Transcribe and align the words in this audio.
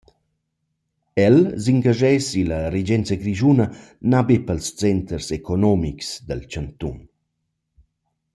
El 1.25 1.37
s’ingaschess 1.63 2.27
illa 2.41 2.59
regenza 2.75 3.15
grischuna 3.21 3.65
na 4.09 4.19
be 4.27 4.37
pels 4.47 4.67
centers 4.81 5.27
economics 5.39 6.07
dal 6.27 6.41
chantun. 6.51 6.97